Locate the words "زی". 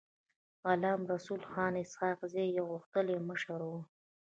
2.33-2.45